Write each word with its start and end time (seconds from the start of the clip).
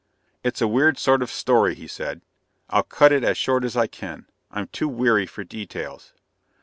"It's 0.43 0.63
a 0.63 0.67
weird 0.67 0.97
sort 0.97 1.21
of 1.21 1.29
story," 1.29 1.75
he 1.75 1.85
said. 1.85 2.21
"I'll 2.71 2.81
cut 2.81 3.11
it 3.11 3.23
as 3.23 3.37
short 3.37 3.63
as 3.63 3.77
I 3.77 3.85
can. 3.85 4.25
I'm 4.49 4.65
too 4.65 4.87
weary 4.87 5.27
for 5.27 5.43
details. 5.43 6.15